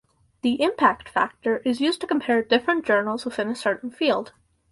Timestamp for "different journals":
2.41-3.23